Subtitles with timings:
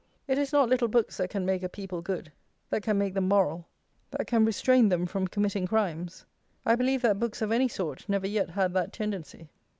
[0.27, 2.31] It is not little books that can make a people good;
[2.71, 3.67] that can make them moral;
[4.09, 6.25] that can restrain them from committing crimes.
[6.65, 9.51] I believe that books of any sort never yet had that tendency.